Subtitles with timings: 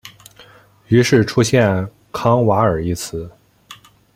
[0.87, 3.29] 于是出现康瓦尔一词。